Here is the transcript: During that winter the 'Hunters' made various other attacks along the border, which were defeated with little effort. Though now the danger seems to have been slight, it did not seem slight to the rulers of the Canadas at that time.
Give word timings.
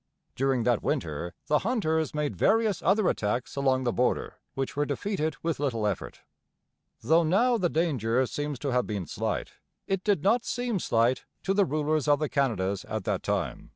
During 0.35 0.63
that 0.63 0.81
winter 0.81 1.35
the 1.45 1.59
'Hunters' 1.59 2.15
made 2.15 2.35
various 2.35 2.81
other 2.81 3.07
attacks 3.07 3.55
along 3.55 3.83
the 3.83 3.93
border, 3.93 4.39
which 4.55 4.75
were 4.75 4.83
defeated 4.83 5.35
with 5.43 5.59
little 5.59 5.85
effort. 5.85 6.21
Though 7.01 7.21
now 7.21 7.59
the 7.59 7.69
danger 7.69 8.25
seems 8.25 8.57
to 8.65 8.69
have 8.71 8.87
been 8.87 9.05
slight, 9.05 9.51
it 9.85 10.03
did 10.03 10.23
not 10.23 10.43
seem 10.43 10.79
slight 10.79 11.25
to 11.43 11.53
the 11.53 11.65
rulers 11.65 12.07
of 12.07 12.17
the 12.17 12.29
Canadas 12.29 12.83
at 12.89 13.03
that 13.03 13.21
time. 13.21 13.69